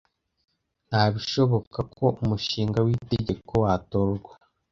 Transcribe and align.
Nta 0.89 1.03
bishoboka 1.13 1.79
ko 1.95 2.05
umushinga 2.23 2.79
w'itegeko 2.85 3.51
watorwa. 3.63 4.31